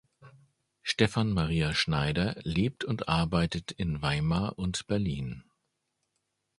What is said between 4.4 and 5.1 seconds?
und